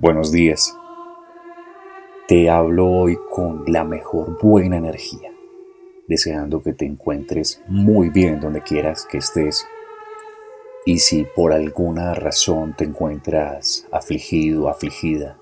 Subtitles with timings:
[0.00, 0.76] Buenos días.
[2.28, 5.32] Te hablo hoy con la mejor buena energía,
[6.06, 9.66] deseando que te encuentres muy bien donde quieras que estés.
[10.86, 15.38] Y si por alguna razón te encuentras afligido afligida,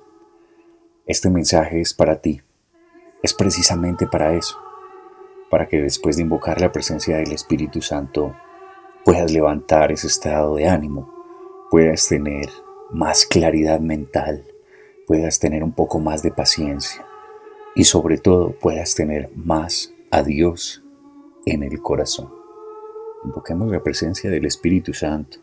[1.06, 2.40] este mensaje es para ti.
[3.23, 4.56] Es precisamente para eso,
[5.50, 8.34] para que después de invocar la presencia del Espíritu Santo
[9.04, 11.12] puedas levantar ese estado de ánimo,
[11.70, 12.48] puedas tener
[12.90, 14.45] más claridad mental,
[15.06, 17.06] puedas tener un poco más de paciencia
[17.74, 20.82] y sobre todo puedas tener más a Dios
[21.45, 22.32] en el corazón.
[23.24, 25.38] Invoquemos la presencia del Espíritu Santo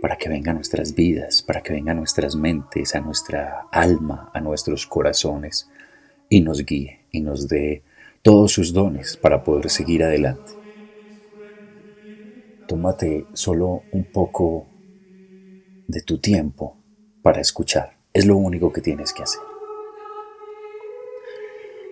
[0.00, 4.30] para que venga a nuestras vidas, para que venga a nuestras mentes, a nuestra alma,
[4.32, 5.68] a nuestros corazones
[6.28, 7.82] y nos guíe y nos dé
[8.22, 10.52] todos sus dones para poder seguir adelante.
[12.66, 14.66] Tómate solo un poco
[15.90, 16.76] de tu tiempo
[17.22, 17.96] para escuchar.
[18.12, 19.40] Es lo único que tienes que hacer.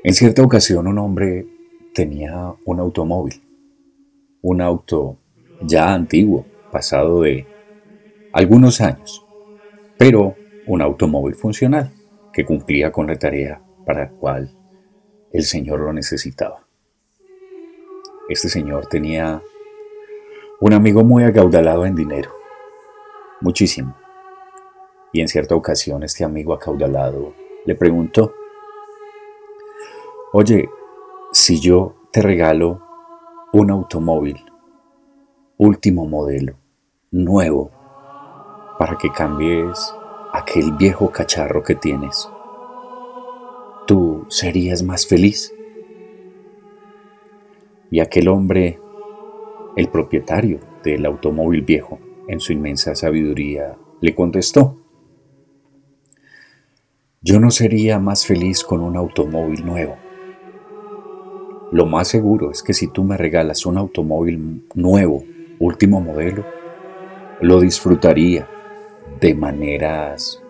[0.04, 1.46] En cierta ocasión un hombre
[1.92, 3.42] tenía un automóvil,
[4.42, 5.18] un auto
[5.62, 7.46] ya antiguo, pasado de
[8.32, 9.24] algunos años,
[9.96, 11.92] pero un automóvil funcional
[12.32, 14.56] que cumplía con la tarea para la cual
[15.32, 16.64] el Señor lo necesitaba.
[18.28, 19.42] Este señor tenía
[20.60, 22.37] un amigo muy acaudalado en dinero
[23.40, 23.94] muchísimo.
[25.12, 28.32] Y en cierta ocasión este amigo acaudalado le preguntó,
[30.32, 30.68] oye,
[31.32, 32.82] si yo te regalo
[33.52, 34.44] un automóvil,
[35.56, 36.54] último modelo,
[37.10, 37.70] nuevo,
[38.78, 39.94] para que cambies
[40.32, 42.28] aquel viejo cacharro que tienes,
[43.86, 45.52] ¿tú serías más feliz?
[47.90, 48.78] Y aquel hombre,
[49.76, 54.76] el propietario del automóvil viejo, en su inmensa sabiduría, le contestó,
[57.20, 59.96] yo no sería más feliz con un automóvil nuevo.
[61.72, 65.24] Lo más seguro es que si tú me regalas un automóvil nuevo,
[65.58, 66.44] último modelo,
[67.40, 68.48] lo disfrutaría
[69.20, 70.40] de maneras,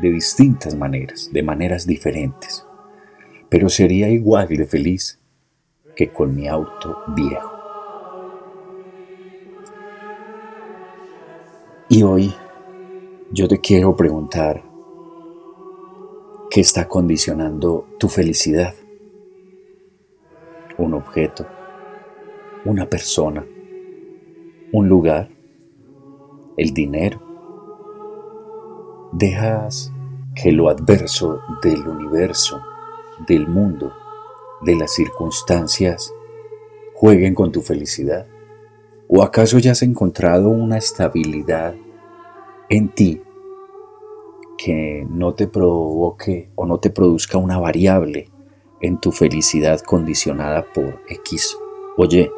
[0.00, 2.66] de distintas maneras, de maneras diferentes,
[3.48, 5.20] pero sería igual de feliz
[5.94, 7.49] que con mi auto viejo.
[11.92, 12.32] Y hoy
[13.32, 14.62] yo te quiero preguntar,
[16.48, 18.76] ¿qué está condicionando tu felicidad?
[20.78, 21.44] ¿Un objeto?
[22.64, 23.44] ¿Una persona?
[24.70, 25.30] ¿Un lugar?
[26.56, 27.20] ¿El dinero?
[29.10, 29.92] ¿Dejas
[30.40, 32.60] que lo adverso del universo,
[33.26, 33.92] del mundo,
[34.62, 36.14] de las circunstancias
[36.94, 38.28] jueguen con tu felicidad?
[39.12, 41.74] ¿O acaso ya has encontrado una estabilidad
[42.68, 43.20] en ti
[44.56, 48.30] que no te provoque o no te produzca una variable
[48.80, 51.58] en tu felicidad condicionada por X?
[51.96, 52.30] Oye,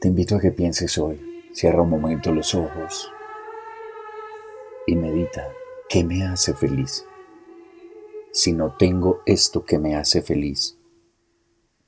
[0.00, 1.20] te invito a que pienses hoy,
[1.52, 3.10] cierra un momento los ojos
[4.86, 5.48] y medita,
[5.88, 7.04] ¿qué me hace feliz?
[8.30, 10.78] Si no tengo esto que me hace feliz,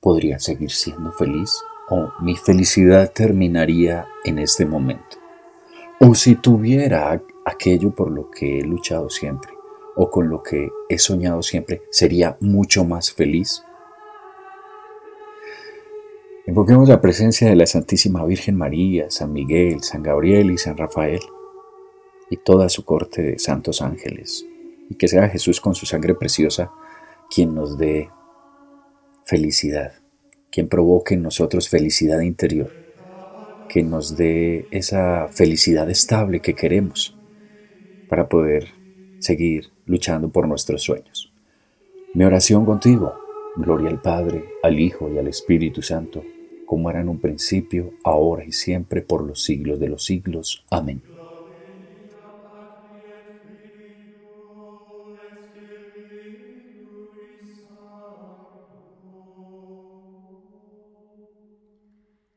[0.00, 1.62] ¿podría seguir siendo feliz?
[1.94, 5.18] O mi felicidad terminaría en este momento.
[6.00, 9.52] O si tuviera aquello por lo que he luchado siempre
[9.94, 13.62] o con lo que he soñado siempre, sería mucho más feliz.
[16.46, 21.20] Invoquemos la presencia de la Santísima Virgen María, San Miguel, San Gabriel y San Rafael
[22.30, 24.46] y toda su corte de santos ángeles,
[24.88, 26.72] y que sea Jesús con su sangre preciosa
[27.28, 28.08] quien nos dé
[29.26, 30.01] felicidad
[30.52, 32.70] quien provoque en nosotros felicidad interior,
[33.68, 37.16] que nos dé esa felicidad estable que queremos
[38.08, 38.68] para poder
[39.18, 41.32] seguir luchando por nuestros sueños.
[42.14, 43.14] Mi oración contigo,
[43.56, 46.22] gloria al Padre, al Hijo y al Espíritu Santo,
[46.66, 50.64] como era en un principio, ahora y siempre, por los siglos de los siglos.
[50.70, 51.02] Amén.